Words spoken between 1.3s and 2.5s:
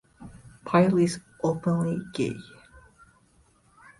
openly gay.